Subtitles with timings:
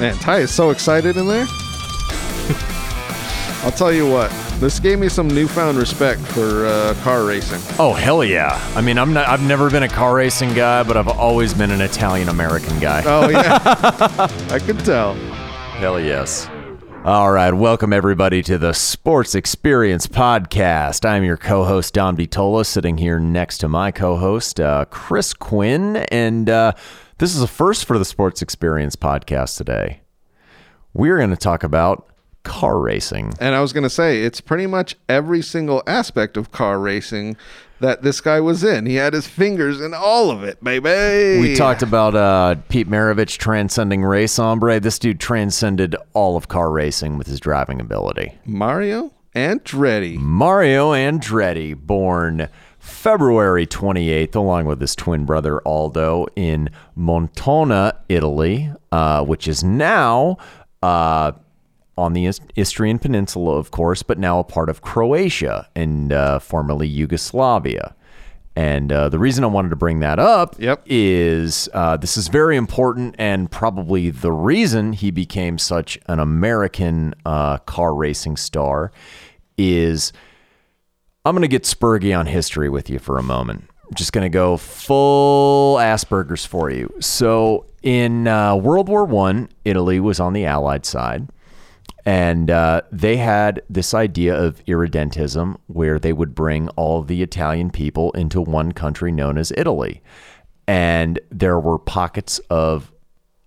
[0.00, 1.44] Man, Ty is so excited in there.
[3.64, 4.30] I'll tell you what.
[4.60, 7.60] This gave me some newfound respect for uh, car racing.
[7.80, 8.60] Oh hell yeah!
[8.76, 9.26] I mean, I'm not.
[9.28, 13.02] I've never been a car racing guy, but I've always been an Italian American guy.
[13.06, 13.58] Oh yeah,
[14.50, 15.14] I could tell.
[15.14, 16.48] Hell yes.
[17.04, 21.08] All right, welcome everybody to the Sports Experience Podcast.
[21.08, 26.50] I'm your co-host Dom DiTolla, sitting here next to my co-host uh, Chris Quinn, and
[26.50, 26.72] uh,
[27.18, 30.00] this is a first for the Sports Experience Podcast today.
[30.94, 32.08] We're going to talk about
[32.44, 33.34] car racing.
[33.40, 37.36] And I was going to say, it's pretty much every single aspect of car racing
[37.80, 38.86] that this guy was in.
[38.86, 41.40] He had his fingers in all of it, baby.
[41.40, 44.80] We talked about uh, Pete Maravich transcending race hombre.
[44.80, 48.38] This dude transcended all of car racing with his driving ability.
[48.44, 50.16] Mario Andretti.
[50.18, 52.48] Mario Andretti, born
[52.88, 60.36] February 28th, along with his twin brother Aldo, in Montona, Italy, uh, which is now.
[60.82, 61.32] Uh,
[61.96, 66.86] on the Istrian Peninsula, of course, but now a part of Croatia and uh, formerly
[66.86, 67.96] Yugoslavia.
[68.54, 70.82] And uh, the reason I wanted to bring that up yep.
[70.86, 77.14] is uh, this is very important and probably the reason he became such an American
[77.24, 78.92] uh, car racing star
[79.56, 80.12] is
[81.28, 83.68] I'm going to get spurgy on history with you for a moment.
[83.86, 86.90] I'm just going to go full Asperger's for you.
[87.00, 91.28] So in uh, World War One, Italy was on the Allied side
[92.06, 97.68] and uh, they had this idea of irredentism where they would bring all the Italian
[97.68, 100.00] people into one country known as Italy.
[100.66, 102.90] And there were pockets of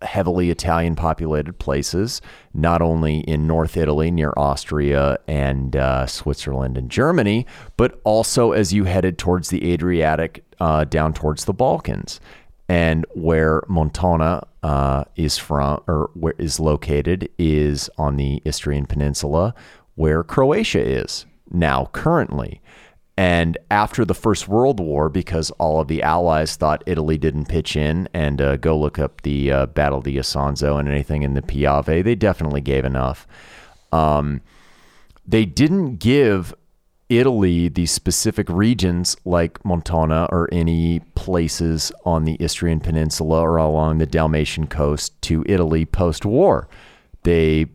[0.02, 2.22] heavily Italian populated places,
[2.54, 7.46] not only in North Italy near Austria and uh, Switzerland and Germany,
[7.78, 12.20] but also as you headed towards the Adriatic uh, down towards the Balkans
[12.72, 19.54] and where Montona uh, is from or where is located is on the Istrian Peninsula,
[19.96, 22.61] where Croatia is now currently.
[23.17, 27.76] And after the First World War, because all of the Allies thought Italy didn't pitch
[27.76, 31.42] in, and uh, go look up the uh, Battle di Isonzo and anything in the
[31.42, 33.27] Piave, they definitely gave enough.
[33.92, 34.42] Um,
[35.27, 36.54] they didn't give
[37.11, 43.98] Italy, the specific regions like Montona or any places on the Istrian Peninsula or along
[43.98, 46.70] the Dalmatian coast to Italy post war.
[47.23, 47.66] They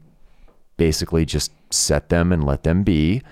[0.78, 3.22] basically just set them and let them be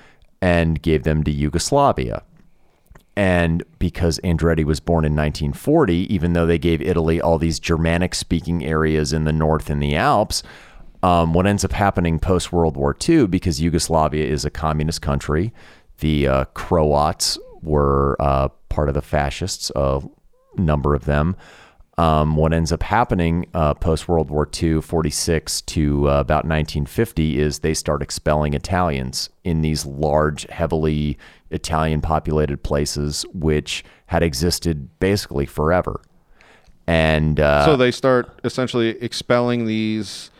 [0.44, 2.22] and gave them to Yugoslavia.
[3.16, 8.14] And because Andretti was born in 1940, even though they gave Italy all these Germanic
[8.14, 10.42] speaking areas in the north in the Alps,
[11.02, 15.50] um, what ends up happening post World War II, because Yugoslavia is a communist country,
[16.00, 20.02] the uh, Croats were uh, part of the fascists, a
[20.58, 21.36] number of them.
[21.96, 27.38] Um, what ends up happening uh, post World War II, 46 to uh, about 1950,
[27.38, 31.16] is they start expelling Italians in these large, heavily
[31.50, 36.00] Italian populated places, which had existed basically forever.
[36.86, 40.30] And uh, so they start essentially expelling these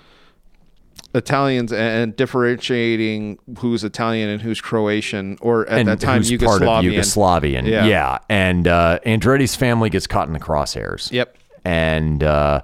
[1.15, 6.67] Italians and differentiating who's Italian and who's Croatian, or at and that time who's Yugoslavian.
[6.67, 7.67] part of Yugoslavian.
[7.67, 7.87] Yeah.
[7.87, 8.19] yeah.
[8.29, 11.11] And uh, Andretti's family gets caught in the crosshairs.
[11.13, 11.39] Yep.
[11.65, 12.63] And uh,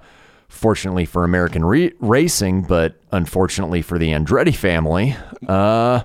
[0.49, 5.17] fortunately for American re- racing, but unfortunately for the Andretti family,
[5.49, 6.03] uh,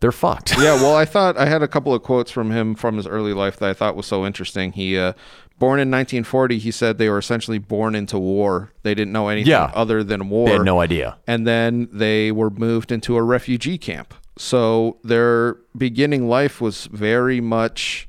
[0.00, 0.56] they're fucked.
[0.58, 0.74] yeah.
[0.82, 3.56] Well, I thought I had a couple of quotes from him from his early life
[3.58, 4.72] that I thought was so interesting.
[4.72, 5.12] He uh,
[5.58, 8.72] born in 1940, he said they were essentially born into war.
[8.82, 9.70] They didn't know anything Yeah.
[9.74, 10.48] other than war.
[10.48, 11.18] They had no idea.
[11.26, 14.12] and then they were moved into a refugee camp.
[14.36, 18.08] So their beginning life was very much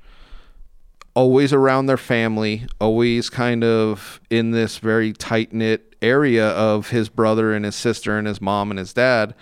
[1.16, 7.07] always around their family, always kind of in this very tight knit area of his
[7.09, 9.35] brother and his sister and his mom and his dad.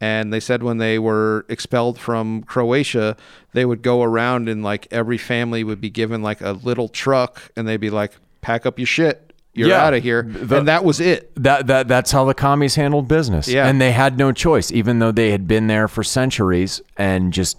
[0.00, 3.16] And they said when they were expelled from Croatia,
[3.52, 7.50] they would go around and like every family would be given like a little truck
[7.56, 9.24] and they'd be like, pack up your shit.
[9.54, 9.84] You're Yeah.
[9.84, 10.22] out of here.
[10.22, 11.32] The- and that was it.
[11.34, 13.48] That that that's how the commies handled business.
[13.48, 13.66] Yeah.
[13.66, 17.58] And they had no choice, even though they had been there for centuries and just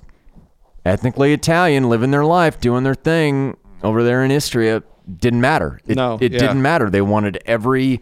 [0.85, 4.83] ethnically Italian, living their life, doing their thing over there in Istria.
[5.17, 5.79] Didn't matter.
[5.87, 6.39] It, No, it yeah.
[6.39, 6.89] didn't matter.
[6.89, 8.01] They wanted every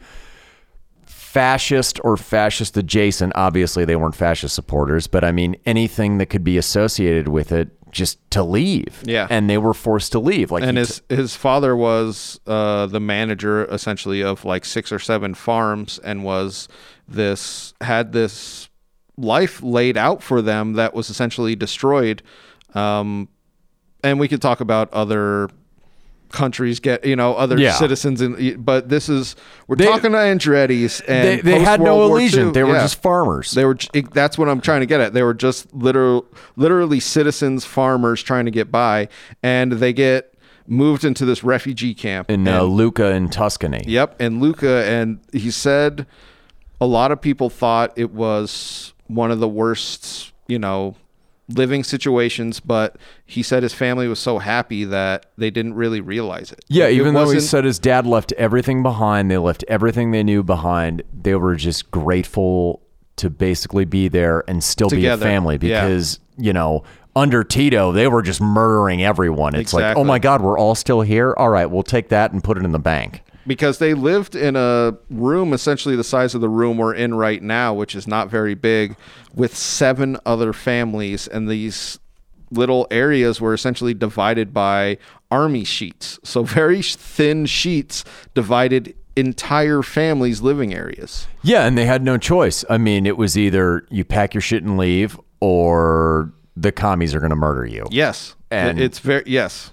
[1.06, 3.34] fascist or fascist adjacent.
[3.36, 7.70] Obviously, they weren't fascist supporters, but I mean anything that could be associated with it,
[7.92, 9.02] just to leave.
[9.06, 9.28] Yeah.
[9.30, 10.52] and they were forced to leave.
[10.52, 15.34] Like and his his father was uh, the manager essentially of like six or seven
[15.34, 16.68] farms and was
[17.08, 18.70] this had this
[19.18, 22.22] life laid out for them that was essentially destroyed
[22.78, 23.28] um,
[24.04, 25.50] and we could talk about other
[26.30, 27.72] countries get you know other Yeah.
[27.72, 29.36] citizens in but this is
[29.68, 32.54] we're They- talking to Andretti's and They, they had no allegiance.
[32.54, 32.82] They were yeah.
[32.82, 33.52] just farmers.
[33.52, 33.78] They were.
[34.12, 35.14] That's what I'm trying to get at.
[35.14, 36.26] They were just literal,
[36.58, 39.08] literally citizens, farmers trying to get by,
[39.42, 40.34] and they get
[40.68, 42.30] moved into this refugee camp.
[42.30, 43.84] in uh, and- Lucca in Tuscany.
[43.88, 46.06] Yep, and Lucca, and he said
[46.82, 50.96] a lot of people thought it was one of the worst, you know,
[51.50, 56.52] living situations, but he said his family was so happy that they didn't really realize
[56.52, 56.64] it.
[56.68, 60.24] Yeah, It even though he said his dad left everything behind, they left everything they
[60.24, 61.04] knew behind.
[61.14, 62.82] They were just grateful
[63.18, 65.86] to basically be there and still Together, be a family yeah.
[65.86, 66.84] because, you know,
[67.16, 69.56] under Tito, they were just murdering everyone.
[69.56, 71.34] It's like, oh my God, we're all still here?
[71.36, 73.24] All right, we'll take that and put it in the bank.
[73.48, 77.42] Because they lived in a room essentially the size of the room we're in right
[77.42, 78.96] now, which is not very big,
[79.34, 81.98] with seven other families, and these
[82.52, 84.98] little areas were essentially divided by
[85.32, 86.20] army sheets.
[86.24, 88.04] So very thin sheets
[88.34, 91.28] divided entire families' living areas.
[91.42, 92.64] Yeah, and they had no choice.
[92.70, 97.20] I mean, it was either you pack your shit and leave or the commies are
[97.20, 97.86] going to murder you.
[97.92, 99.72] Yes, And- it's very yes.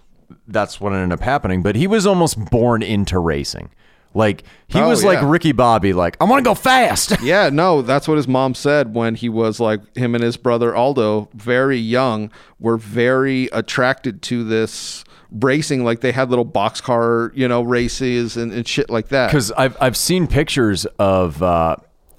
[0.48, 1.62] That's what ended up happening.
[1.62, 3.70] But he was almost born into racing.
[4.16, 5.18] Like he Oh, was like.
[5.22, 7.16] Ricky Bobby, like I want to go fast.
[7.22, 10.74] Yeah, no, that's what his mom said when he was like him and his brother
[10.74, 12.30] Aldo, very young,
[12.60, 15.02] were very attracted to this
[15.32, 15.82] racing.
[15.84, 19.28] Like they had little boxcar, you know, races and, and shit like that.
[19.28, 21.42] Because I've I've seen pictures of.
[21.42, 21.76] Uh,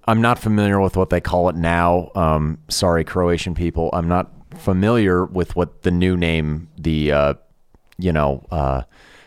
[0.07, 2.12] I'm not familiar with what they call it now.
[2.13, 3.89] Um, sorry, Croatian people.
[3.94, 7.33] I'm not familiar with what the new name, the uh,
[7.97, 8.81] you know, uh,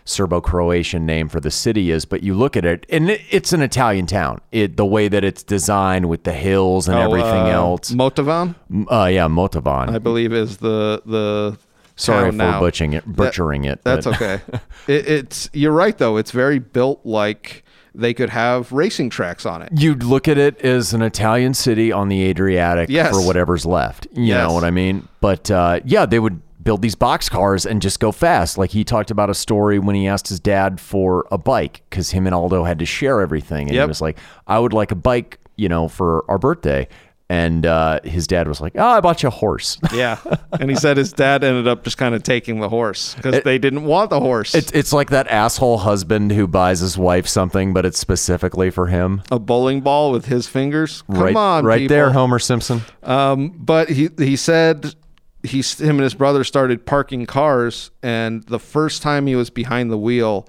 [0.05, 2.05] Serbo-Croatian name for the city is.
[2.05, 4.41] But you look at it, and it, it's an Italian town.
[4.53, 7.93] It the way that it's designed with the hills and Oh, everything uh, else.
[7.93, 8.55] Motovan,
[8.91, 9.91] Uh, yeah, Motovan.
[9.91, 11.59] I believe, is the the.
[11.97, 12.61] Sorry for now.
[12.61, 13.82] butchering it, butchering it.
[13.82, 14.41] That's but- okay.
[14.87, 16.17] it, it's you're right though.
[16.17, 17.64] It's very built like
[17.94, 19.71] they could have racing tracks on it.
[19.76, 23.11] You'd look at it as an Italian city on the Adriatic Yes.
[23.11, 24.06] for whatever's left.
[24.12, 24.47] You Yes.
[24.47, 25.09] know what I mean?
[25.21, 28.59] But uh, yeah, they would build these box cars and just go fast.
[28.59, 32.11] Like he talked about a story when he asked his dad for a bike because
[32.11, 33.69] him and Aldo had to share everything.
[33.69, 36.87] And he was like, I would like a bike, you know, for our birthday.
[37.31, 39.79] And uh, his dad was like, Oh, I bought you a horse.
[39.94, 40.19] Yeah,
[40.61, 43.56] and he said his dad ended up just kind of taking the horse because they
[43.56, 44.55] didn't want the horse.
[44.55, 48.88] It's, it's like that asshole husband who buys his wife something, but it's specifically for
[48.88, 49.23] him.
[49.31, 51.00] a bowling ball with his fingers.
[51.03, 51.97] Come right, on, right people.
[51.97, 52.82] there, Homer Simpson.
[53.03, 54.94] Um, but he he said
[55.43, 59.90] he him and his brother started parking cars, and the first time he was behind
[59.90, 60.49] the wheel,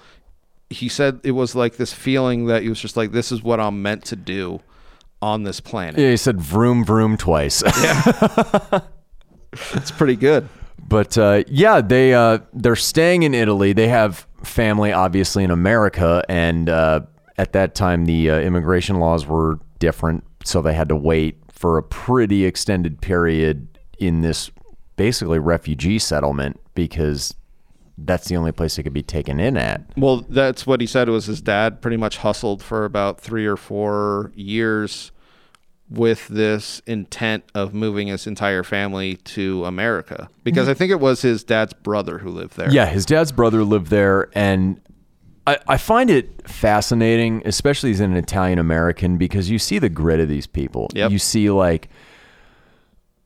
[0.69, 3.59] he said it was like this feeling that he was just like, "This is what
[3.59, 4.61] I'm meant to do
[5.21, 7.63] on this planet." Yeah, he said vroom vroom twice.
[7.65, 8.81] yeah.
[9.73, 10.47] It's pretty good.
[10.87, 13.73] But uh, yeah, they uh, they're staying in Italy.
[13.73, 17.01] They have family, obviously, in America, and uh,
[17.37, 21.77] at that time the uh, immigration laws were different, so they had to wait for
[21.77, 24.51] a pretty extended period in this
[24.99, 27.33] basically refugee settlement because
[27.97, 29.81] that's the only place they could be taken in at.
[29.95, 33.55] Well, that's what he said was his dad pretty much hustled for about three or
[33.55, 35.13] four years
[35.89, 41.21] with this intent of moving his entire family to America because I think it was
[41.21, 42.69] his dad's brother who lived there.
[42.69, 44.81] Yeah, his dad's brother lived there, and
[45.47, 50.19] I, I find it fascinating, especially as an Italian American, because you see the grit
[50.19, 50.89] of these people.
[50.93, 51.11] Yep.
[51.11, 51.89] You see, like,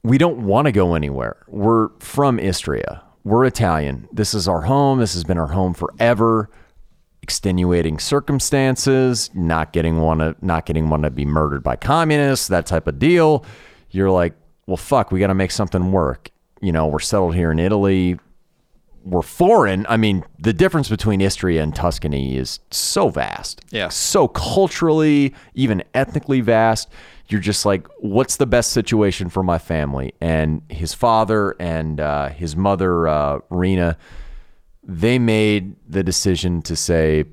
[0.03, 1.37] we don't want to go anywhere.
[1.47, 3.01] We're from Istria.
[3.23, 4.07] We're Italian.
[4.11, 4.99] This is our home.
[4.99, 6.49] This has been our home forever.
[7.21, 12.65] Extenuating circumstances, not getting one to not getting one to be murdered by communists, that
[12.65, 13.45] type of deal.
[13.91, 14.33] You're like,
[14.67, 16.31] well, fuck, we got to make something work.
[16.59, 18.19] You know, we're settled here in Italy
[19.05, 23.59] We're foreign, I mean, the difference between Istria and Tuscany is so vast.
[23.69, 23.89] Yeah.
[23.89, 26.89] So culturally, even ethnically vast.
[27.29, 30.13] You're just like, what's the best situation for my family?
[30.19, 33.97] And his father and uh, his mother, uh, Rena,
[34.83, 37.25] they made the decision to say,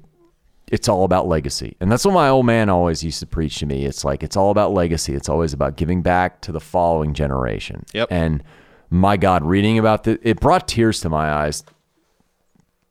[0.71, 1.77] it's all about legacy.
[1.81, 3.85] And that's what my old man always used to preach to me.
[3.85, 5.15] It's like, it's all about legacy.
[5.15, 7.85] It's always about giving back to the following generation.
[7.93, 8.09] Yep.
[8.13, 8.45] And
[8.89, 11.65] my God, reading about this, it brought tears to my eyes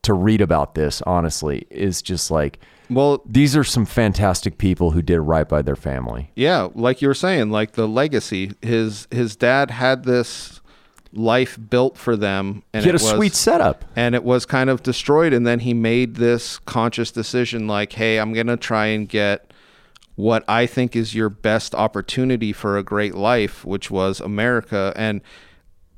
[0.02, 5.02] to read about this, honestly, is just like, Well, these are some fantastic people who
[5.02, 6.32] did right by their family.
[6.36, 8.54] yeah, like you were saying, like the legacy.
[8.62, 10.60] His his dad had this
[11.14, 13.86] life built for them, and He had a was, sweet setup.
[13.96, 15.34] and it was kind of destroyed.
[15.34, 19.52] And then he made this conscious decision, like, "Hey, I'm gonna try and get
[20.16, 25.22] what I think is your best opportunity for a great life, which was America." And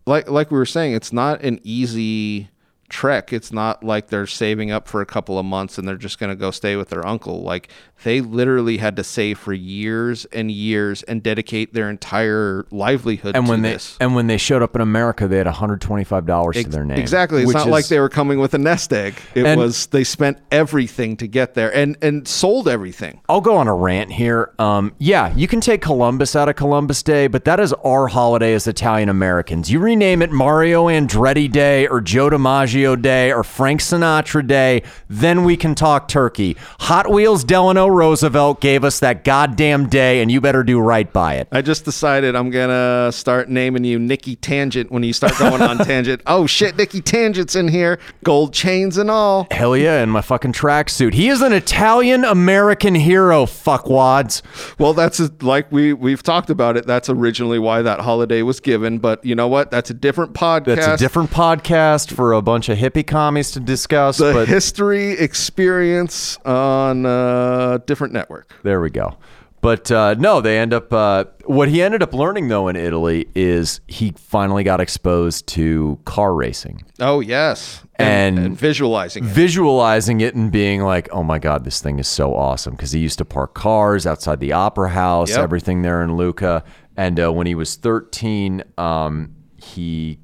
[0.05, 2.49] like like we were saying, it's not an easy
[2.91, 3.33] trek.
[3.33, 6.29] It's not like they're saving up for a couple of months and they're just going
[6.29, 7.41] to go stay with their uncle.
[7.41, 7.69] Like
[8.03, 13.45] they literally had to save for years and years and dedicate their entire livelihood And
[13.45, 13.97] to when they this.
[13.99, 16.97] and when they showed up in America, they had 125 dollars to their name.
[16.97, 17.43] Exactly.
[17.43, 19.15] It's not like they were coming with a nest egg.
[19.35, 23.21] It And- was they spent everything to get there and and sold everything.
[23.29, 24.51] I'll go on a rant here.
[24.59, 28.53] Um, yeah, you can take Columbus out of Columbus Day, but that is our holiday
[28.53, 29.71] as Italian Americans.
[29.71, 35.43] You rename it Mario Andretti Day or Joe DiMaggio Day or Frank Sinatra Day, then
[35.43, 36.57] we can talk turkey.
[36.81, 41.35] Hot Wheels Delano Roosevelt gave us that goddamn day, and you better do right by
[41.35, 41.47] it.
[41.51, 45.77] I just decided I'm gonna start naming you Nikki Tangent when you start going on
[45.85, 46.21] tangent.
[46.25, 49.47] Oh shit, Nikki Tangent's in here, gold chains and all.
[49.51, 51.13] Hell yeah, in my fucking tracksuit.
[51.13, 54.41] He is an Italian American hero, fuckwads.
[54.79, 56.87] Well, that's a, like we we've talked about it.
[56.87, 58.97] That's originally why that holiday was given.
[58.99, 59.71] But you know what?
[59.71, 60.75] That's a different podcast.
[60.75, 64.17] That's a different podcast for a bunch of hippie commies to discuss.
[64.17, 68.53] the but history experience on a different network.
[68.63, 69.17] There we go.
[69.61, 70.91] But uh, no, they end up.
[70.91, 75.99] Uh, what he ended up learning though in Italy is he finally got exposed to
[76.05, 79.27] car racing, Oh yes, And- visualizing it.
[79.29, 82.99] visualizing it and being like, "Oh my god, this thing is so awesome!" Because he
[83.01, 85.39] used to park cars outside the opera house, Yep.
[85.39, 86.63] everything there in Lucca.
[86.97, 90.17] And uh, when he was 13, um, he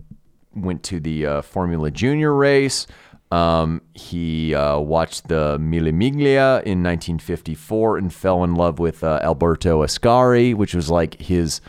[0.58, 2.88] went to the uh, Formula Junior race.
[3.32, 9.20] Um, he uh, watched the Mille Miglia in 1954 and fell in love with uh,
[9.22, 11.60] Alberto Ascari, which was like his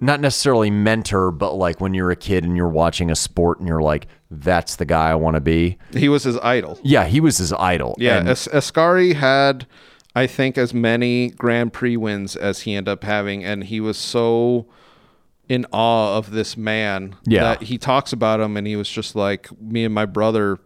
[0.00, 3.68] not necessarily mentor, but like when you're a kid and you're watching a sport and
[3.68, 5.78] you're like, that's the guy I want to be.
[5.92, 6.78] He was his idol.
[6.82, 7.94] Yeah, he was his idol.
[7.98, 9.66] Yeah, And- As- Ascari had,
[10.14, 13.96] I think, as many Grand Prix wins as he ended up having, and he was
[13.96, 14.66] so
[15.48, 17.42] in awe of this man Yeah.
[17.42, 20.58] that he talks about him, and he was just like me and my brother.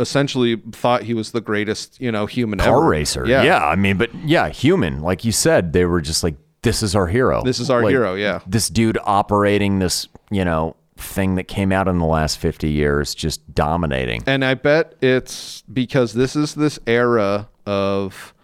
[0.00, 2.86] Essentially, thought he was the greatest, you know, human car ever.
[2.88, 3.24] racer.
[3.26, 3.64] Yeah.
[3.64, 5.00] I mean, but yeah, human.
[5.00, 7.42] Like you said, they were just like, this is our hero.
[7.44, 8.40] This is our Like, hero, yeah.
[8.46, 13.14] This dude operating this, you know, thing that came out in the last 50 years,
[13.14, 14.22] just dominating.
[14.26, 18.34] And I bet it's because this is this era of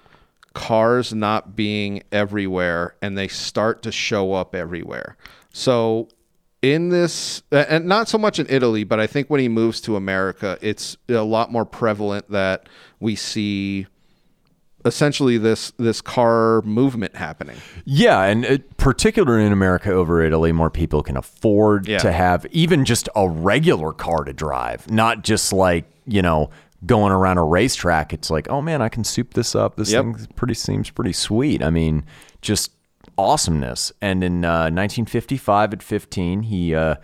[0.54, 5.16] cars not being everywhere and they start to show up everywhere.
[5.58, 6.08] So
[6.62, 9.96] in this and not so much in Italy, but I think when he moves to
[9.96, 12.68] America, it's a lot more prevalent that
[13.00, 13.86] we see
[14.84, 17.56] essentially this this car movement happening.
[17.84, 21.98] Yeah, and it, particularly in America over Italy, more people can afford Yeah.
[21.98, 26.50] to have even just a regular car to drive, not just like you know
[26.86, 28.12] going around a racetrack.
[28.12, 29.74] It's like, oh man, I can soup this up.
[29.74, 30.04] This Yep.
[30.04, 31.62] thing pretty seems pretty sweet.
[31.64, 32.04] I mean,
[32.42, 32.70] just
[33.18, 33.92] awesomeness.
[34.00, 36.94] And in uh, 1955, at 15, he uh,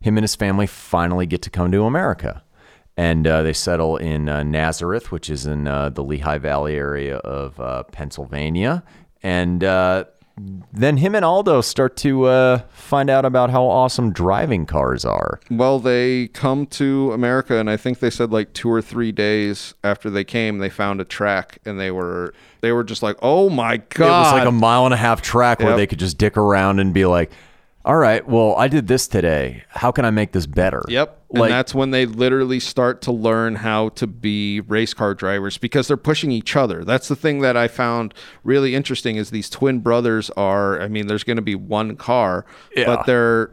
[0.00, 2.42] him and his family finally get to come to America.
[2.96, 7.16] And uh, they settle in uh, Nazareth, which is in uh, the Lehigh Valley area
[7.18, 8.82] of uh, Pennsylvania.
[9.22, 9.64] And
[10.72, 15.40] then him and Aldo start to uh, find out about how awesome driving cars are.
[15.50, 19.74] Well, they come to America, and I think they said like two or three days
[19.84, 23.50] after they came, they found a track, and they were they were just like, "Oh
[23.50, 26.18] my god!" It was like a mile and a half track where they could just
[26.18, 27.30] dick around and be like,
[27.84, 29.64] all right, well, I did this today.
[29.68, 30.84] How can I make this better?
[30.88, 31.21] Yep.
[31.32, 35.56] Like, and that's when they literally start to learn how to be race car drivers
[35.58, 36.84] because they're pushing each other.
[36.84, 38.12] That's the thing that I found
[38.44, 42.44] really interesting is these twin brothers are I mean there's going to be one car,
[42.76, 42.84] Yeah.
[42.86, 43.50] but they're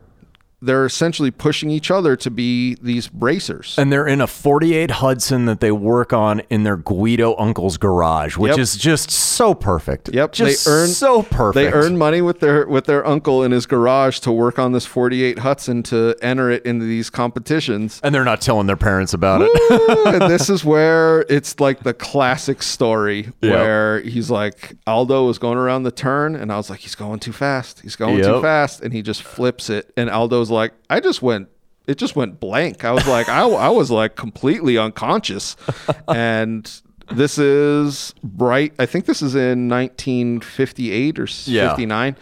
[0.62, 3.76] they're essentially pushing each other to be these racers.
[3.78, 8.36] and they're in a 48 Hudson that they work on in their Guido uncle's garage,
[8.38, 8.60] which Yep.
[8.60, 10.10] is just so perfect.
[10.14, 11.56] Yep, Just they earn so perfect.
[11.56, 14.86] They earn money with their with their uncle in his garage to work on this
[14.86, 18.00] 48 Hudson to enter it into these competitions.
[18.04, 19.52] and they're not telling their parents about it.
[20.22, 23.54] and this is where it's like the classic story Yep.
[23.54, 27.20] where he's like Aldo was going around the turn and I was like he's going
[27.20, 27.80] too fast.
[27.82, 31.50] He's going too fast and he just flips it and Aldo's like I just went
[31.88, 32.84] it just went blank.
[32.86, 35.56] I was like I, I was like completely unconscious
[36.08, 36.70] and
[37.12, 41.70] this is right I think this is in 1958 or Yeah.
[41.70, 42.16] 59.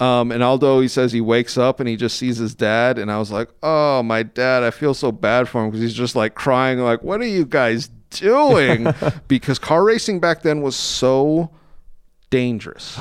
[0.00, 2.98] Um, and Aldo, he says he wakes up and he just sees his dad.
[2.98, 5.92] And I was like, oh, my dad, I feel so bad for him because he's
[5.94, 8.86] just like crying, like, what are you guys doing?
[9.28, 11.50] because car racing back then was so
[12.30, 12.98] dangerous.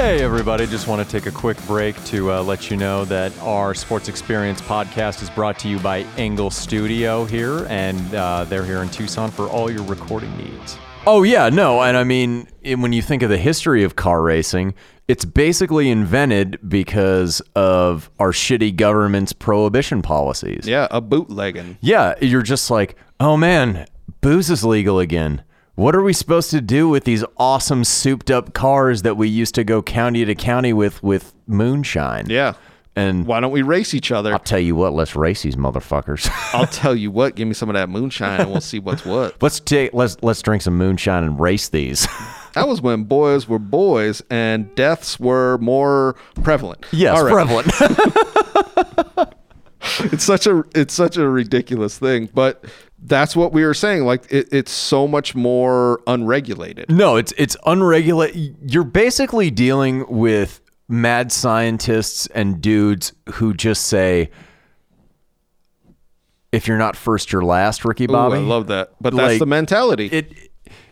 [0.00, 0.66] Hey, everybody.
[0.66, 4.08] Just want to take a quick break to uh, let you know that our Sports
[4.08, 8.88] Experience podcast is brought to you by Engle Studio here, and uh, they're here in
[8.88, 10.78] Tucson for all your recording needs.
[11.06, 11.50] Oh, yeah.
[11.50, 11.82] No.
[11.82, 14.72] And I mean, when you think of the history of car racing,
[15.10, 20.68] It's basically invented because of our shitty government's prohibition policies.
[20.68, 21.78] Yeah, a bootlegging.
[21.80, 23.86] Yeah, you're just like, oh man,
[24.20, 25.42] booze is legal again.
[25.80, 29.54] What are we supposed to do with these awesome souped up cars that we used
[29.54, 32.26] to go county to county with with moonshine?
[32.28, 32.52] Yeah.
[32.94, 34.30] And Why don't we race each other?
[34.30, 36.28] I'll tell you what, let's race these motherfuckers.
[36.52, 37.34] I'll tell you what.
[37.34, 39.42] Give me some of that moonshine, and we'll see what's what.
[39.42, 42.06] let's take let's let's drink some moonshine and race these.
[42.54, 46.84] That was when boys were boys and deaths were more prevalent.
[46.90, 47.32] yes, right.
[47.32, 47.68] prevalent.
[50.12, 52.64] it's such a it's such a ridiculous thing, but
[53.02, 54.04] that's what we were saying.
[54.04, 56.90] Like it, it's so much more unregulated.
[56.90, 58.56] no, it's it's unregulated.
[58.66, 64.30] You're basically dealing with mad scientists and dudes who just say
[66.52, 68.36] if you're not first you're last, Ricky Ooh, Bobby.
[68.36, 70.06] I love that, but that's Like, the mentality.
[70.06, 70.32] it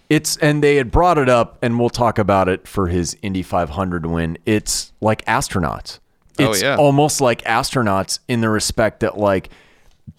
[0.09, 3.43] it's and they had brought it up and we'll talk about it for his Indy
[3.43, 4.39] 500 win.
[4.47, 5.99] It's like astronauts.
[6.39, 6.77] Oh, It's yeah.
[6.77, 9.51] almost like astronauts in the respect that like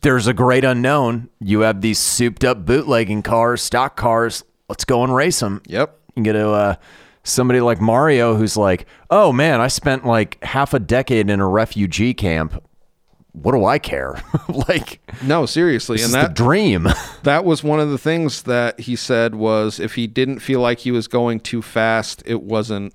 [0.01, 1.29] there's a great unknown.
[1.39, 4.43] You have these souped up bootlegging cars, stock cars.
[4.67, 5.61] Let's go and race them.
[5.67, 5.97] yep.
[6.15, 6.75] You get to uh,
[7.23, 11.47] somebody like Mario who's like, "Oh man, I spent like half a decade in a
[11.47, 12.61] refugee camp.
[13.31, 14.21] What do I care?
[14.67, 16.87] like No, seriously, and that the dream."
[17.23, 20.79] that was one of the things that he said was if he didn't feel like
[20.79, 22.93] he was going too fast, it wasn't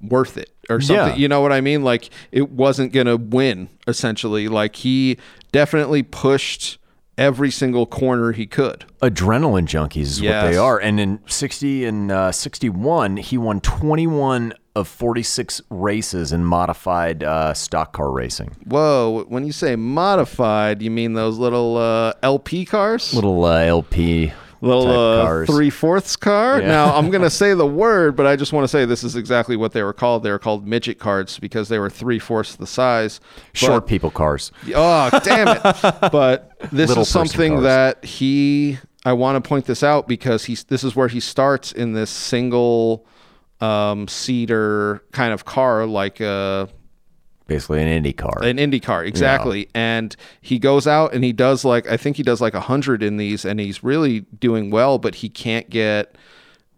[0.00, 1.14] worth it or something.
[1.14, 1.16] Yeah.
[1.16, 1.82] You know what I mean?
[1.82, 4.48] Like it wasn't going to win essentially.
[4.48, 5.18] Like he
[5.52, 6.78] definitely pushed
[7.18, 8.84] every single corner he could.
[9.00, 10.78] adrenaline junkies is what they are.
[10.78, 17.54] And in 60 and uh, 61, he won 21 of 46 races in modified uh,
[17.54, 18.54] stock car racing.
[18.66, 23.14] Whoa, when you say modified, you mean those little uh, LP cars?
[23.14, 24.32] Little uh, LP
[24.66, 26.60] little uh, three fourths car.
[26.60, 26.68] Yeah.
[26.68, 29.56] Now I'm gonna say the word, but I just want to say this is exactly
[29.56, 30.22] what they were called.
[30.22, 33.20] They were called midget cards because they were three fourths the size.
[33.52, 34.52] short But- people cars.
[34.74, 35.62] Oh, damn it!
[36.12, 37.62] But this Little is something cars.
[37.64, 38.78] that he.
[39.04, 40.64] I want to point this out because he's.
[40.64, 43.06] This is where he starts in this single
[43.60, 46.68] um, seater kind of car, like a
[47.46, 48.42] Basically an Indy car.
[48.42, 49.68] an Indy car, exactly.
[49.74, 53.02] And he goes out and he does like I think he does like a hundred
[53.02, 56.16] in these, and he's really doing well, but he can't get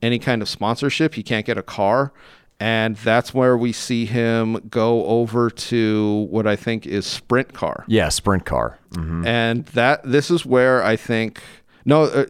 [0.02, 1.14] any kind of sponsorship.
[1.14, 2.12] He can't get a car,
[2.61, 7.85] and that's where we see him go over to what I think is Sprint car,
[7.88, 8.78] yeah, sprint car.
[8.92, 9.26] Mhm.
[9.26, 11.40] and that this is where I think
[11.85, 12.26] no.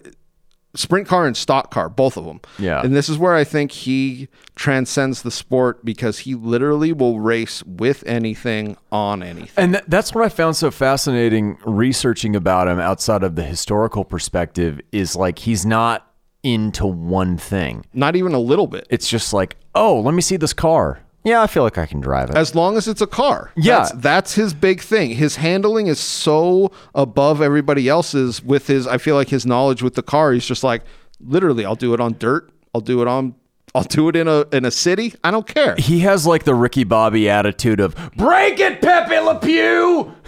[0.74, 2.40] Sprint car and stock car, both of them.
[2.58, 2.82] Yeah.
[2.82, 7.62] And this is where I think he transcends the sport because he literally will race
[7.64, 9.50] with anything on anything.
[9.56, 14.04] And th- that's what I found so fascinating researching about him outside of the historical
[14.04, 17.84] perspective is like he's not into one thing.
[17.92, 18.86] Not even a little bit.
[18.90, 21.00] It's just like, oh, let me see this car.
[21.28, 22.36] Yeah, I feel like I can drive it.
[22.36, 23.52] As long as it's a car.
[23.56, 23.78] Yeah.
[23.80, 25.10] That's, that's his big thing.
[25.10, 29.94] His handling is so above everybody else's with his, I feel like his knowledge with
[29.94, 30.32] the car.
[30.32, 30.82] He's just like,
[31.20, 32.50] literally, I'll do it on dirt.
[32.74, 33.34] I'll do it on,
[33.74, 35.14] I'll do it in a, in a city.
[35.22, 35.74] I don't care.
[35.76, 40.14] he has like the Ricky Bobby attitude of break it, Pepe Le Pew.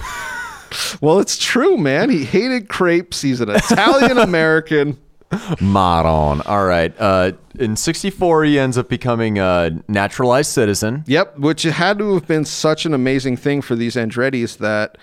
[1.01, 2.11] Well, it's true, man.
[2.11, 3.21] He hated crepes.
[3.21, 4.99] He's an Italian American.
[5.61, 6.40] Maron.
[6.43, 6.95] All right.
[6.99, 11.05] Uh, in '64, he ends up becoming a naturalized citizen.
[11.07, 14.99] Yep, which had to have been such an amazing thing for these Andretti's that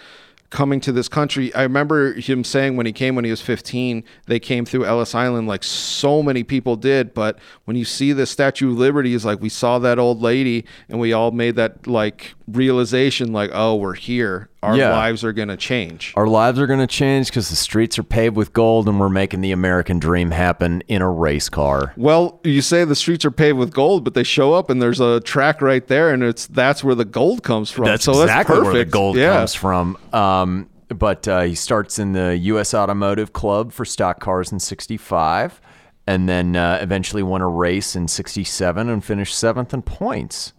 [0.49, 1.53] coming to this country.
[1.53, 5.13] I remember him saying when he came when he was 15, they came through Ellis
[5.13, 7.13] Island like so many people did.
[7.13, 10.65] But when you see the Statue of Liberty, is like we saw that old lady
[10.89, 14.49] and we all made that like realization like, oh, we're here.
[14.67, 14.91] Our Yeah.
[14.91, 16.13] lives are going to change.
[16.15, 19.09] Our lives are going to change because the streets are paved with gold, and we're
[19.09, 21.93] making the American dream happen in a race car.
[21.95, 24.99] Well, you say the streets are paved with gold, but they show up and there's
[24.99, 27.85] a track right there, and it's that's where the gold comes from.
[27.85, 29.37] That's so exactly that's where the gold yeah.
[29.37, 29.97] comes from.
[30.13, 32.73] Um, but uh, he starts in the U.S.
[32.73, 35.59] Automotive Club for stock cars in '65,
[36.05, 40.53] and then uh, eventually won a race in '67 and finished seventh in points.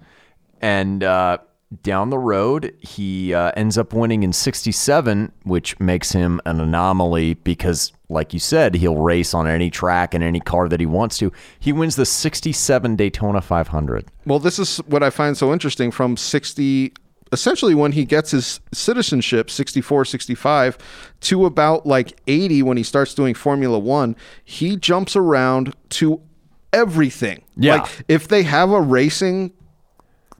[0.60, 1.38] And uh,
[1.82, 7.34] down the road, he uh, ends up winning in '67, which makes him an anomaly
[7.34, 11.18] because, like you said, he'll race on any track and any car that he wants
[11.18, 11.30] to.
[11.58, 14.06] He wins the '67 Daytona 500.
[14.24, 16.92] Well, this is what I find so interesting from 60
[17.30, 20.78] essentially when he gets his citizenship 64 65
[21.20, 26.22] to about like 80 when he starts doing Formula 1, he jumps around to
[26.72, 27.42] everything.
[27.56, 27.76] Yeah.
[27.76, 29.52] Like if they have a racing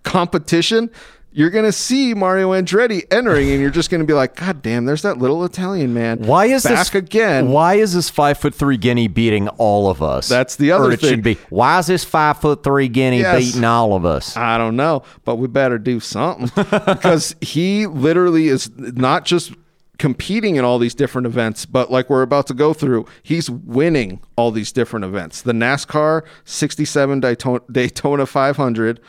[0.02, 0.90] competition,
[1.30, 5.02] you're gonna see Mario Andretti entering, and you're just gonna be like, God damn, there's
[5.02, 6.20] that little Italian man.
[6.22, 7.50] Why is back this again?
[7.50, 10.28] Why is this five foot three guinea beating all of us?
[10.28, 11.10] That's the other or it thing.
[11.10, 11.34] should be.
[11.50, 13.44] Why is this five foot three guinea Yes.
[13.44, 14.36] beating all of us?
[14.36, 16.50] I don't know, but we better do something
[16.86, 19.52] because he literally is not just
[19.98, 24.20] competing in all these different events, but like we're about to go through, he's winning
[24.36, 25.42] all these different events.
[25.42, 29.00] The NASCAR 67 Daytona, Daytona 500.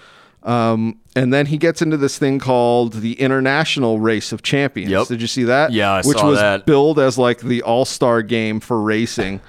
[0.44, 4.90] Um, and then he gets into this thing called the International Race of Champions.
[4.92, 5.08] Yep.
[5.08, 5.72] Did you see that?
[5.74, 6.66] Yeah, I Which saw was that.
[6.66, 9.42] billed as like the all star game for racing,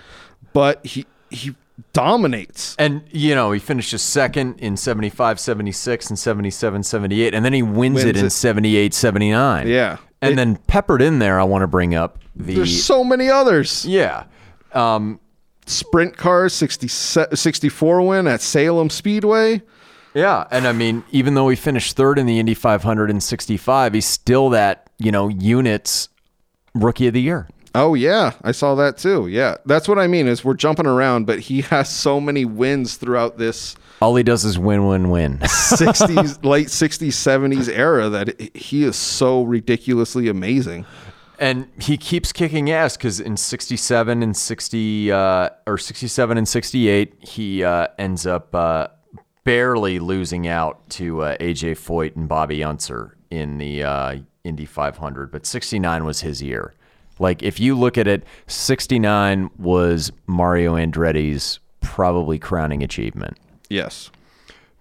[0.53, 1.55] but he he
[1.93, 2.75] dominates.
[2.79, 7.63] And you know, he finishes second in 75, 76 and 77, 78 and then he
[7.63, 8.31] wins, Wins it in it.
[8.31, 9.69] 78, 79.
[9.69, 9.99] Yeah.
[10.23, 13.31] And It- then peppered in there, I want to bring up the There's so many
[13.31, 13.85] others.
[13.87, 14.25] Yeah.
[14.73, 15.21] Um
[15.67, 19.63] sprint cars 60, 64 win at Salem Speedway.
[20.15, 23.95] Yeah, and I mean, even though he finished third in the Indy 500 and 65,
[23.95, 26.09] he's still that you know units
[26.75, 27.49] rookie of the year.
[27.75, 29.29] Oh yeah, I saw that too.
[29.29, 29.57] Yeah.
[29.65, 33.39] That's what I mean is we're jumping around but he has so many wins throughout
[33.39, 35.39] this All he does is win, win, win.
[35.39, 40.85] 60s late 60s 70s era that he is so ridiculously amazing.
[41.39, 47.15] and he keeps kicking ass because in 67 and 60 uh, or 67 and 68,
[47.21, 48.89] he uh, ends up uh,
[49.45, 55.31] barely losing out to uh, AJ Foyt and Bobby Unser in the uh, Indy 500,
[55.31, 56.75] but 69 was his year.
[57.19, 64.11] Like if you look at it, 69 was Mario Andretti's probably crowning achievement Yes.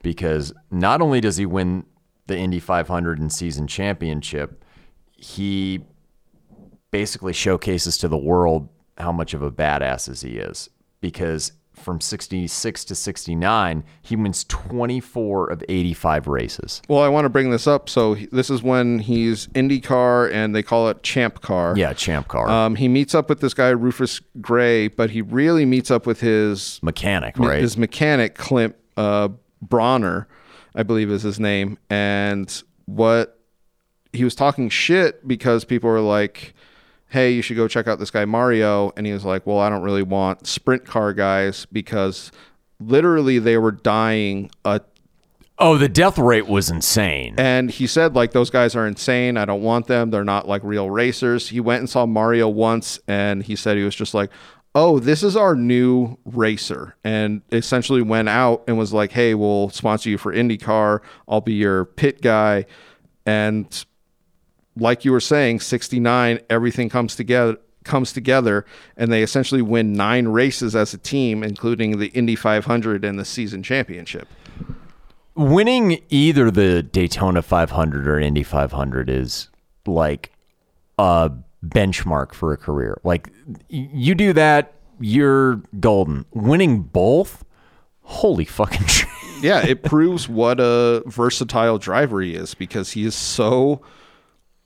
[0.03, 1.85] because not only does he win
[2.27, 4.63] the Indy 500 and season championship,
[5.17, 5.81] he
[6.91, 10.69] basically showcases to the world how much of a badass as he is.
[11.01, 16.81] Because from 66 to 69, he wins 24 of 85 races.
[16.87, 17.89] Well, I want to bring this up.
[17.89, 21.73] So this is when he's IndyCar and they call it Champ Car.
[21.77, 22.49] Yeah, champ car.
[22.49, 26.19] Um, he meets up with this guy Rufus Gray, but he really meets up with
[26.19, 27.61] his Mechanic, right?
[27.61, 29.29] his mechanic Clint uh,
[29.65, 30.25] Brawner,
[30.75, 33.39] I believe is his name, and what
[34.13, 36.53] he was talking shit because people were like,
[37.09, 39.69] "Hey, you should go check out this guy Mario," and he was like, "Well, I
[39.69, 42.31] don't really want sprint car guys because
[42.79, 44.81] literally they were dying a
[45.59, 47.35] oh, the death rate was insane.
[47.37, 49.35] and he said, like, those guys are insane.
[49.37, 50.09] I don't want them.
[50.09, 51.49] They're not like real racers.
[51.49, 54.31] He went and saw Mario once and he said he was just like,
[54.75, 56.95] oh, this is our new racer.
[57.03, 61.01] And essentially went out and was like, hey, we'll sponsor you for IndyCar.
[61.27, 62.65] I'll be your pit guy.
[63.25, 63.85] And
[64.79, 68.65] like you were saying, 69, everything comes together comes together
[68.97, 73.25] and they essentially win nine races as a team including the Indy 500 and the
[73.25, 74.27] season championship.
[75.35, 79.47] winning either the Daytona 500 or Indy 500 is
[79.87, 80.31] like
[80.97, 81.31] a
[81.65, 82.99] benchmark for a career.
[83.03, 83.29] Like
[83.69, 86.25] you do that, you're golden.
[86.33, 87.43] Winning both,
[88.03, 89.09] holy fucking shit.
[89.41, 93.81] yeah, it proves what a versatile driver he is because he is so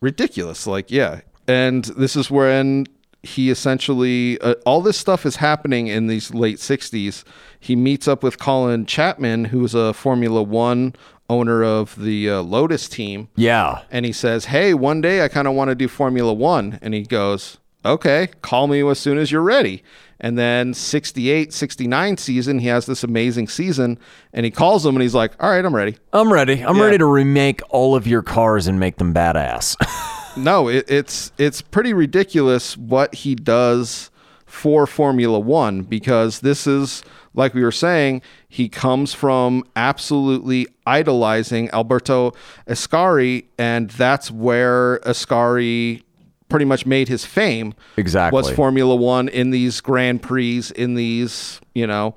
[0.03, 0.67] ridiculous.
[0.67, 1.21] Like, yeah.
[1.47, 2.85] And this is when
[3.23, 7.23] he essentially, uh, all this stuff is happening in these late 60s.
[7.59, 10.93] He meets up with Colin Chapman, who's a Formula One
[11.29, 13.29] owner of the uh, Lotus team.
[13.35, 13.83] Yeah.
[13.89, 16.79] And he says, Hey, one day I kind of want to do Formula One.
[16.81, 19.83] And he goes, Okay, call me as soon as you're ready.
[20.19, 23.99] And then 68, 69 season, he has this amazing season.
[24.31, 25.97] And he calls him and he's like, All right, I'm ready.
[26.13, 26.61] I'm ready.
[26.63, 26.83] I'm Yeah.
[26.85, 29.75] ready to remake all of your cars and make them badass.
[30.35, 34.09] No, it, it's it's pretty ridiculous what he does
[34.47, 37.03] for Formula One because this is
[37.35, 42.31] like we were saying, he comes from absolutely idolizing Alberto
[42.67, 46.01] Ascari, and that's where Ascari
[46.49, 47.73] pretty much made his fame.
[47.97, 48.35] Exactly.
[48.37, 52.15] was Formula One in these Grand Prix, in these you know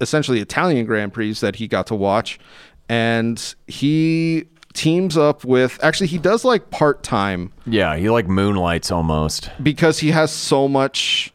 [0.00, 2.38] essentially Italian Grand Prix that he got to watch,
[2.88, 4.44] and he
[4.74, 9.50] teams up with actually he does like part time yeah, he like moonlights almost.
[9.62, 11.32] because he has so much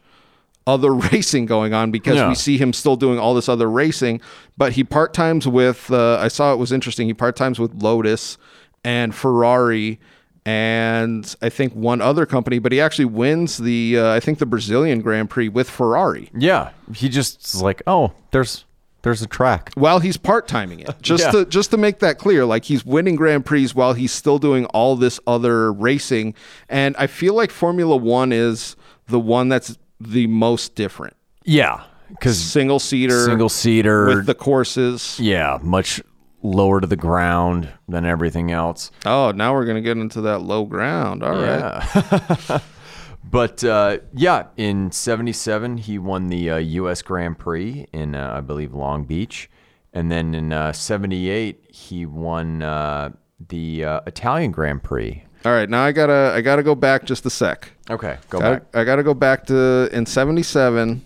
[0.66, 2.28] other racing going on because Yeah.
[2.28, 4.20] we see him still doing all this other racing
[4.56, 7.72] but he part times with uh, i saw it was interesting he part times with
[7.80, 8.38] lotus
[8.84, 10.00] and ferrari
[10.46, 14.46] and i think one other company but he actually wins the uh, i think the
[14.46, 16.70] brazilian grand prix with ferrari Yeah.
[16.94, 18.64] He just is like, oh, there's
[19.02, 19.70] there's a track.
[19.74, 21.30] while he's part-timing it just Yeah.
[21.32, 24.64] to just to make that clear like he's winning grand prix while he's still doing
[24.66, 26.34] all this other racing
[26.68, 28.74] and i feel like formula 1 is
[29.06, 31.84] the one that's the most different Yeah.
[32.08, 34.06] Because single seater single seater.
[34.06, 36.00] with the courses yeah, much
[36.42, 38.90] lower to the ground than everything else.
[39.04, 41.22] Oh, now we're gonna get into that low ground.
[41.22, 41.82] All right.
[41.94, 42.60] Yeah.
[43.24, 47.02] but uh, yeah, in '77 he won the uh, U.S.
[47.02, 49.50] Grand Prix in uh, I believe Long Beach,
[49.92, 53.10] and then in '78 he won uh,
[53.48, 55.24] the uh, Italian Grand Prix.
[55.44, 55.68] All right.
[55.68, 57.72] Now I gotta I gotta go back just a sec.
[57.90, 58.62] Okay, go I, back.
[58.74, 61.02] I gotta go back to in '77.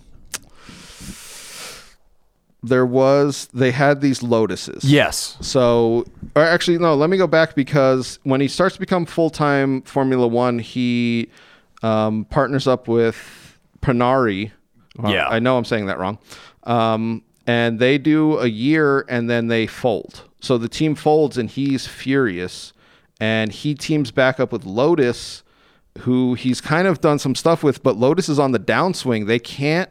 [2.63, 4.85] There was they had these lotuses.
[4.85, 5.37] Yes.
[5.41, 6.05] So,
[6.37, 6.95] or actually, no.
[6.95, 11.29] Let me go back because when he starts to become full time Formula One, he
[11.83, 14.53] um, partners up with Panari.
[14.97, 15.27] Well, Yeah.
[15.29, 16.19] I know I'm saying that wrong.
[16.65, 20.23] Um, and they do a year, and then they fold.
[20.41, 22.73] So the team folds, and he's furious,
[23.21, 25.43] and he teams back up with Lotus,
[26.01, 29.27] who he's kind of done some stuff with, but Lotus is on the downswing.
[29.27, 29.91] They can't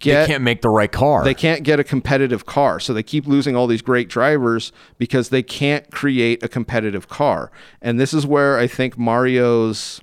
[0.00, 1.24] get they can't make the right car.
[1.24, 2.80] they can't get a competitive car.
[2.80, 7.52] So they keep losing all these great drivers because they can't create a competitive car.
[7.80, 10.00] And this is where I think Mario's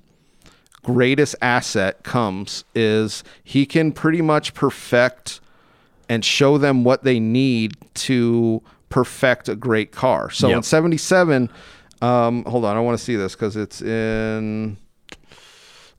[0.82, 5.40] greatest asset comes is he can pretty much perfect
[6.08, 10.30] and show them what they need to perfect a great car.
[10.30, 11.50] So in 77
[12.00, 14.78] um hold on, I want to see this cuz it's in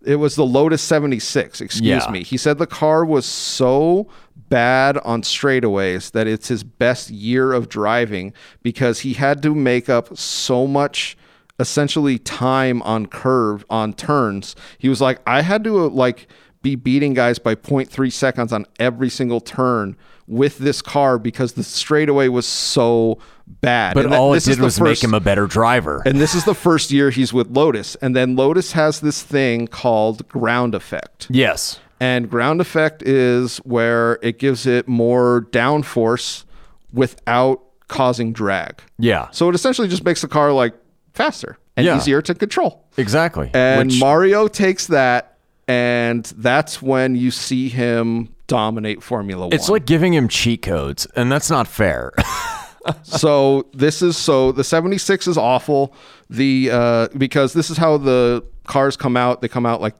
[0.05, 2.11] it was the Lotus 76, excuse Yeah.
[2.11, 2.23] me.
[2.23, 4.07] He said the car was so
[4.49, 8.33] bad on straightaways that it's his best year of driving
[8.63, 11.17] because he had to make up so much
[11.59, 14.55] essentially time on curve on turns.
[14.77, 16.27] He was like I had to like
[16.61, 19.95] be beating guys by 0.3 seconds on every single turn
[20.27, 23.17] with this car because the straightaway was so
[23.47, 23.93] bad.
[23.95, 26.03] but And that- all it this is did was first- make him a better driver.
[26.05, 27.95] and this is the first year he's with Lotus.
[28.01, 31.27] And then Lotus has this thing called ground effect.
[31.29, 31.79] yes.
[32.01, 36.45] And ground effect is where it gives it more downforce
[36.93, 38.81] without causing drag.
[38.97, 39.27] Yeah.
[39.31, 40.73] So it essentially just makes the car like
[41.13, 41.97] faster and Yeah.
[41.97, 42.85] easier to control.
[42.97, 43.49] Exactly.
[43.53, 45.28] And Which- Mario takes that,
[45.69, 49.53] and that's when you see him dominate Formula One.
[49.53, 52.11] it's like giving him cheat codes, and that's not fair.
[53.03, 55.93] so this is so the 76 is awful.
[56.27, 59.41] The uh because this is how the cars come out.
[59.41, 59.93] They come out like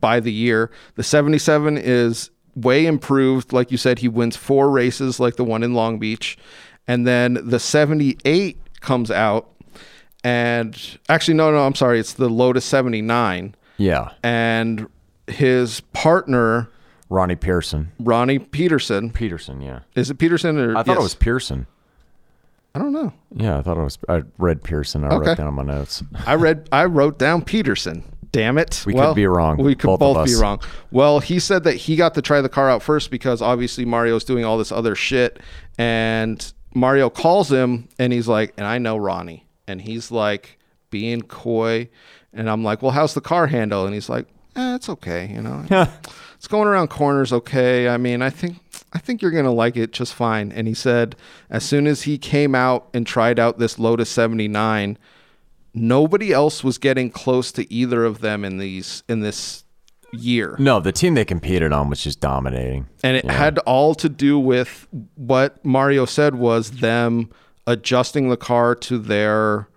[0.00, 0.72] by the year.
[0.96, 3.52] The 77 is way improved.
[3.52, 6.36] Like you said he wins four races like the one in long beach.
[6.88, 9.50] And then the 78 comes out
[10.24, 12.00] and actually no no i'm sorry.
[12.00, 14.10] It's the lotus 79 yeah.
[14.22, 14.86] and
[15.26, 16.68] his partner
[17.10, 17.90] Ronnie Pearson.
[18.00, 19.80] ronnie peterson Peterson, yeah.
[19.94, 20.98] is it peterson or I thought yes.
[20.98, 21.66] it was Pearson.
[22.74, 23.98] i don't know Yeah, I thought it was.
[24.08, 25.04] I read Pearson.
[25.04, 25.28] I Okay.
[25.28, 26.02] wrote down my notes.
[26.26, 28.04] I read I wrote down Peterson.
[28.30, 28.82] Damn it.
[28.86, 30.60] We could be wrong, We could both both, be wrong.
[30.90, 34.22] Well, he said that he got to try the car out first because obviously Mario's
[34.24, 35.40] doing all this other shit
[35.78, 39.46] and Mario calls him and he's like, and I know Ronnie.
[39.66, 40.58] And he's like
[40.90, 41.88] being coy.
[42.32, 43.84] And I'm like, well, how's the car handle?
[43.84, 45.64] And he's like, eh, it's okay, you know.
[46.36, 47.88] it's going around corners okay.
[47.88, 48.56] I mean, I think
[48.92, 50.52] I think you're gonna like it just fine.
[50.52, 51.16] And he said,
[51.50, 54.98] as soon as he came out and tried out this Lotus 79,
[55.74, 59.64] nobody else was getting close to either of them in these in this
[60.12, 60.56] year.
[60.58, 62.88] No, the team they competed on was just dominating.
[63.02, 64.86] And it had all to do with
[65.16, 67.30] what Mario said was them
[67.66, 69.68] adjusting the car to their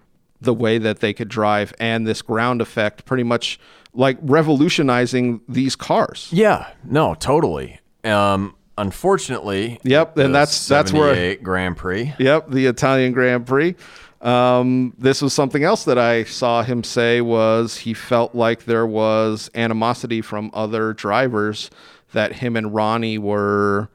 [0.41, 3.59] the way that they could drive and this ground effect pretty much
[3.93, 6.29] like revolutionizing these cars.
[6.31, 7.79] Yeah, no, totally.
[8.03, 12.13] Um, unfortunately, Yep, and the that's- that's where- 78 Grand Prix.
[12.17, 13.75] Yep, the Italian Grand Prix.
[14.21, 18.85] Um, this was something else that I saw him say was he felt like there
[18.85, 21.71] was animosity from other drivers
[22.13, 23.89] that him and Ronnie were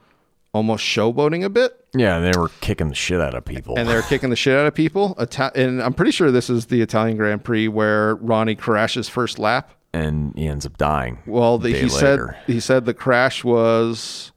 [0.56, 3.78] almost showboating a bit Yeah, they were kicking the shit out of people.
[3.78, 5.14] and they're kicking the shit out of people.
[5.54, 9.70] And I'm pretty sure this is the Italian Grand Prix where Ronnie crashes first lap.
[9.92, 11.18] and he ends up dying.
[11.26, 11.88] Well, the, he later.
[11.88, 12.18] said
[12.54, 14.32] he said the crash was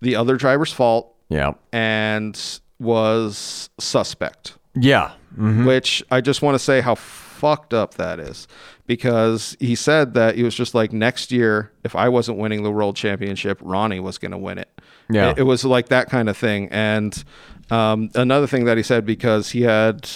[0.00, 2.38] the other driver's fault Yeah, and
[2.78, 4.56] was suspect.
[4.74, 6.96] yeah, mm, which I just want to say how
[7.34, 8.46] fucked up that is
[8.86, 12.70] because he said that he was just like next year if I wasn't winning the
[12.70, 14.68] world championship Ronnie was going to win it.
[15.10, 15.30] Yeah.
[15.30, 17.24] It, it was like that kind of thing and
[17.70, 20.08] um, another thing that he said because he had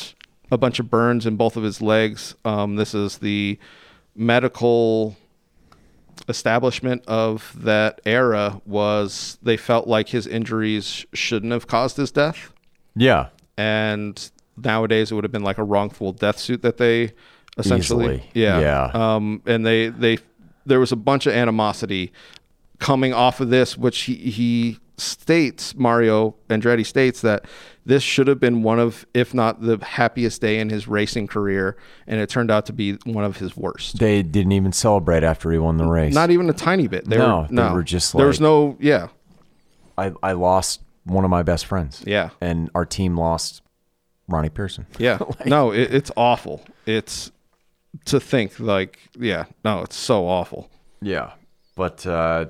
[0.50, 3.59] a bunch of burns in both of his legs um, this is the
[4.14, 5.16] medical
[6.28, 12.52] establishment of that era was they felt like his injuries shouldn't have caused his death
[12.96, 13.28] yeah.
[13.57, 14.31] and
[14.64, 17.12] nowadays it would have been like a wrongful death suit that they
[17.57, 18.31] essentially Easily.
[18.35, 19.16] yeah Yeah.
[19.16, 20.18] um and they they
[20.66, 22.12] there was a bunch of animosity
[22.79, 27.44] coming off of this, which he, he states, Mario Andretti states that
[27.87, 31.77] this should have been one of, if not the happiest day in his racing career,
[32.07, 33.99] and it turned out to be one of his worst.
[33.99, 36.14] They didn't even celebrate after he won the race.
[36.14, 37.07] Not even a tiny bit.
[37.09, 39.09] They No, were, they were just there was no, yeah,
[39.97, 42.03] I, I lost one of my best friends.
[42.07, 43.62] yeah, And our team lost
[44.28, 44.86] Ronnie Pearson.
[44.98, 45.18] yeah.
[45.46, 46.64] no, it, it's awful.
[46.86, 47.32] It's
[48.06, 50.70] to think like, yeah, no, it's so awful.
[51.00, 51.32] Yeah.
[51.74, 52.46] But uh,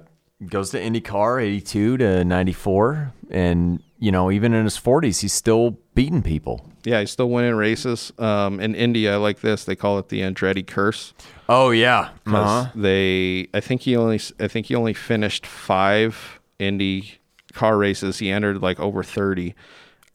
[0.46, 3.12] goes to IndyCar 82 to 94.
[3.30, 6.64] And, you know, even in his 40s, he's still beating people.
[6.84, 8.12] Yeah, he's still winning races.
[8.18, 9.64] Um, in India, I like this.
[9.64, 11.12] They call it the Andretti curse.
[11.48, 12.10] Oh, yeah.
[12.24, 17.18] 'Cause They, I think he only, I think he only finished five Indy
[17.52, 18.18] car races.
[18.18, 19.54] He entered like over thirty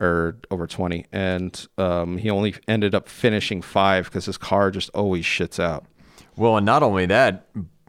[0.04, 4.90] or over twenty, and um, he only ended up finishing five because his car just
[4.90, 5.86] always shits out.
[6.36, 7.48] Well, and not only that,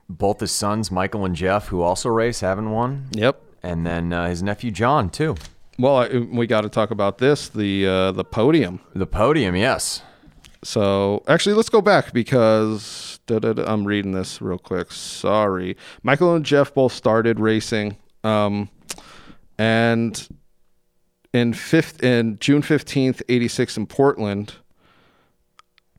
[0.09, 3.09] both his sons, Michael and Jeff, who also race, haven't won.
[3.13, 3.41] Yep.
[3.63, 5.37] And then uh, his nephew, John, too.
[5.79, 8.81] Well, I, we got to talk about this the uh, the podium.
[8.95, 10.03] The podium, yes.
[10.63, 14.93] So actually, let's go back because I'm reading this real quick.
[14.93, 18.69] Sorry, Michael and Jeff both started racing, um,
[19.59, 20.29] and
[21.35, 24.55] in fifth in June fifteenth, eighty six in Portland,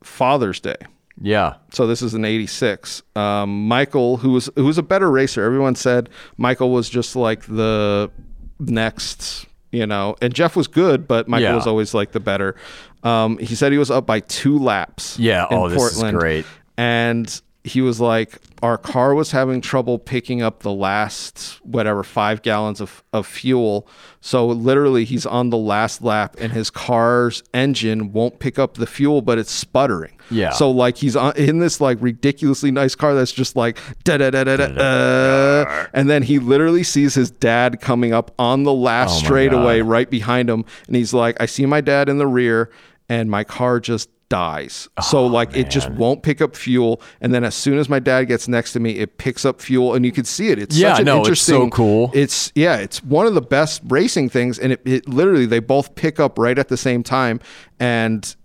[0.03, 0.77] Father's Day.
[1.21, 1.55] Yeah.
[1.71, 3.03] So this is an '86.
[3.15, 7.43] Um, Michael, who was who was a better racer, everyone said Michael was just like
[7.45, 8.11] the
[8.59, 11.55] next, you know, and Jeff was good, but Michael Yeah.
[11.55, 12.55] was always like the better.
[13.03, 15.17] Um, he said he was up by two laps.
[15.19, 15.45] Yeah.
[15.51, 16.45] in Oh, this is great.
[16.77, 22.43] And he was like, our car was having trouble picking up the last whatever five
[22.43, 23.87] gallons of, of fuel.
[24.21, 28.85] So literally, he's on the last lap, and his car's engine won't pick up the
[28.85, 30.15] fuel, but it's sputtering.
[30.29, 30.51] Yeah.
[30.51, 34.29] So like he's on, in this like ridiculously nice car that's just like da da
[34.29, 39.23] da da da, and then he literally sees his dad coming up on the last
[39.23, 42.69] Oh straightaway right behind him, and he's like, I see my dad in the rear,
[43.09, 44.89] and my car just dies.
[45.01, 47.99] so like it just Oh, won't pick up fuel, and then as soon as my
[47.99, 50.59] dad gets next to me, it picks up fuel, and you can see it.
[50.59, 52.11] It's Yeah, such an no, it's so cool.
[52.13, 55.95] It's yeah, it's one of the best racing things, and it, it literally they both
[55.95, 57.39] pick up right at the same time,
[57.79, 58.35] and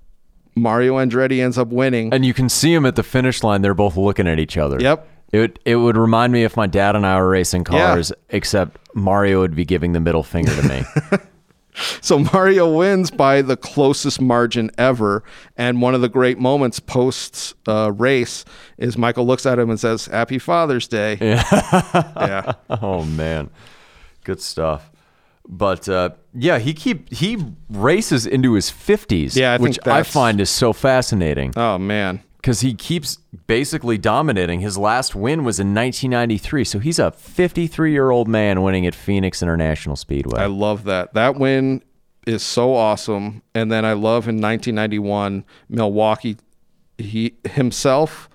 [0.54, 2.12] Mario Andretti ends up winning.
[2.12, 3.62] And you can see them at the finish line.
[3.62, 4.78] They're both looking at each other.
[4.80, 5.08] Yep.
[5.32, 9.38] It, it would remind me if my dad and I were racing cars, except Mario
[9.40, 10.82] would be giving the middle finger to me.
[12.02, 15.22] So Mario wins by the closest margin ever.
[15.56, 18.44] And one of the great moments post uh, race
[18.78, 22.52] is Michael looks at him and says, "Happy Father's Day." Yeah.
[22.70, 23.50] oh man,
[24.24, 24.90] good stuff.
[25.48, 30.40] But uh, yeah, he keep he races into his fifties, Yeah, I which I find
[30.40, 32.22] is so fascinating Oh man.
[32.40, 34.60] Because he keeps basically dominating.
[34.60, 38.94] His last win was in 1993, so he's a 53 year old man winning at
[38.94, 40.40] Phoenix International Speedway.
[40.40, 41.12] I love that.
[41.12, 41.82] That win
[42.26, 43.42] is so awesome.
[43.54, 46.38] And then I love in 1991 Milwaukee,
[46.96, 48.30] he himself,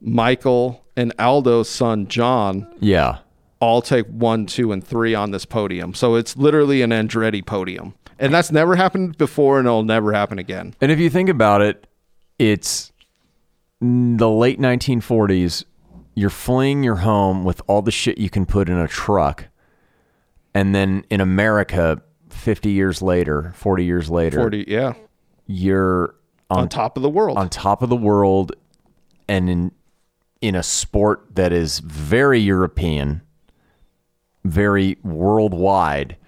[0.00, 3.18] Michael, and Aldo's son John yeah,
[3.60, 5.94] all take one, two, and three on this podium.
[5.94, 7.94] So it's literally an Andretti podium.
[8.18, 10.74] And that's never happened before and it'll never happen again.
[10.80, 11.86] And if you think about it,
[12.38, 12.92] it's
[14.16, 15.64] the late 1940s.
[16.14, 19.48] You're fleeing your home with all the shit you can put in a truck.
[20.54, 24.94] And then in America, 50 years later, 40 years later, 40, yeah.
[25.46, 26.14] you're
[26.50, 27.36] on, On top of the world.
[27.36, 28.52] on top of the world
[29.28, 29.72] and in
[30.40, 33.22] in a sport that is very European,
[34.44, 36.18] very worldwide,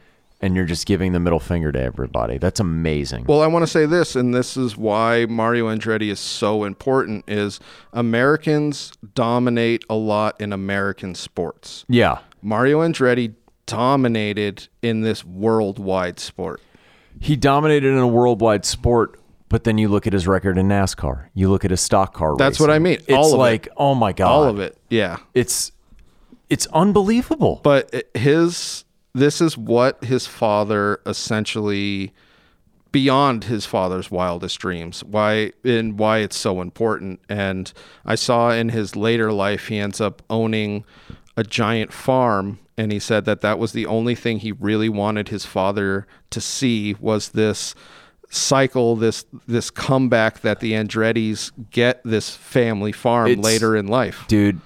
[0.41, 2.39] and you're just giving the middle finger to everybody.
[2.39, 3.25] That's amazing.
[3.27, 7.25] Well, I want to say this, and this is why Mario Andretti is so important:
[7.27, 7.59] is
[7.93, 11.85] Americans dominate a lot in American sports.
[11.89, 12.19] yeah.
[12.43, 13.35] Mario Andretti
[13.67, 16.61] dominated in this worldwide sport.
[17.21, 19.19] He dominated in a worldwide sport,
[19.49, 21.27] but then you look at his record in NASCAR.
[21.35, 22.37] You look at his stock car.
[22.37, 22.67] That's racing.
[22.69, 22.95] what I mean.
[22.95, 23.37] It's All of it.
[23.39, 25.17] like, oh my god, All of it, yeah.
[25.35, 25.73] It's
[26.49, 27.61] it's unbelievable.
[27.65, 28.85] But his
[29.17, 32.13] this is what his father essentially
[32.93, 35.03] beyond his father's wildest dreams.
[35.05, 37.21] Why and why it's so important.
[37.29, 37.73] And
[38.05, 40.85] I saw in his later life he ends up owning
[41.37, 45.29] a giant farm and he said that that was the only thing he really wanted
[45.29, 47.75] his father to see was this
[48.29, 54.25] cycle this this comeback that the Andrettis get this family farm It's- later in life.
[54.29, 54.61] dude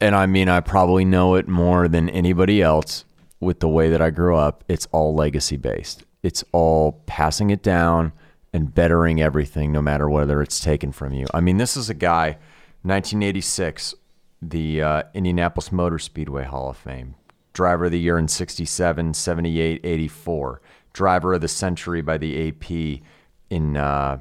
[0.00, 3.04] and i mean i probably know it more than anybody else
[3.40, 7.62] with the way that i grew up it's all legacy based it's all passing it
[7.62, 8.12] down
[8.52, 11.94] and bettering everything no matter whether it's taken from you i mean this is a
[11.94, 12.36] guy
[12.82, 13.94] 1986
[14.42, 17.14] the uh, indianapolis motor speedway hall of fame
[17.52, 20.60] driver of the year in 67, 78, 84,
[20.92, 23.02] driver of the century by the AP
[23.50, 24.18] in uh,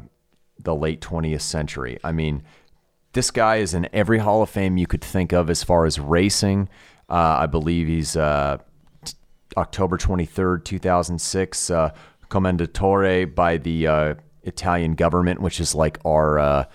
[0.59, 1.99] the late 20th century.
[2.03, 2.43] I mean,
[3.13, 5.99] this guy is in every Hall of Fame you could think of as far as
[5.99, 6.69] racing.
[7.09, 8.57] Uh, I believe he's uh,
[9.57, 11.91] October 23rd, 2006, uh,
[12.29, 16.65] Commendatore by the uh, Italian government, which is like our uh,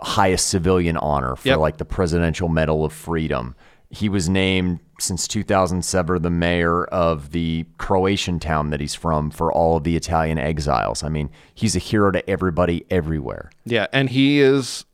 [0.00, 1.58] highest civilian honor for Yep.
[1.58, 3.54] like the Presidential Medal of Freedom.
[3.90, 9.52] He was named since 2007 the mayor of the Croatian town that he's from for
[9.52, 11.04] all of the Italian exiles.
[11.04, 13.50] I mean, he's a hero to everybody everywhere.
[13.64, 14.84] Yeah, and he is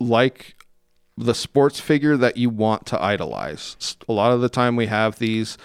[0.00, 0.54] like
[1.16, 3.96] the sports figure that you want to idolize.
[4.08, 5.58] A lot of the time we have these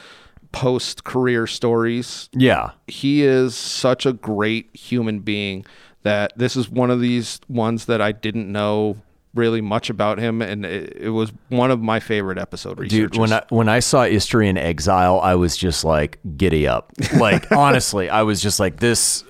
[0.52, 2.30] post career stories.
[2.34, 2.72] Yeah.
[2.88, 5.66] He is such a great human being
[6.04, 8.98] that this is one of these ones that I didn't know
[9.34, 13.12] really much about him and it, it was one of my favorite episode researches.
[13.12, 16.92] Dude, when I when I saw History in Exile, I was just like, giddy up.
[17.16, 19.24] Like honestly, I was just like this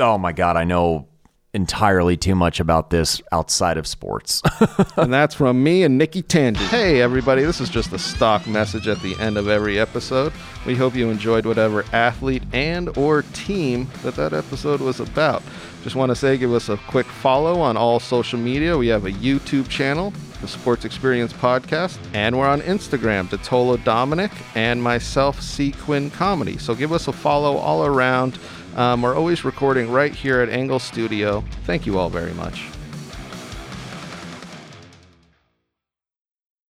[0.00, 1.08] oh my god, I know
[1.54, 4.42] entirely too much about this outside of sports.
[4.96, 6.68] and that's from me and Nikki Tangent.
[6.68, 10.32] Hey, everybody, this is just a stock message at the end of every episode.
[10.66, 15.42] We hope you enjoyed whatever athlete and or team that that episode was about.
[15.82, 18.76] Just want to say give us a quick follow on all social media.
[18.76, 24.32] We have a YouTube channel, the Sports Experience Podcast, and we're on Instagram, DiTolla Dominic,
[24.54, 25.72] and myself, C.
[25.72, 26.58] Quinn Comedy.
[26.58, 28.38] So give us a follow all around.
[28.78, 31.42] Um, we're always recording right here at Engle Studio.
[31.64, 32.77] Thank you all very much.